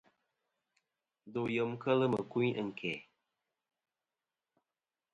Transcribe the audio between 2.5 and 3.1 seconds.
ɨ̀nkæ̀.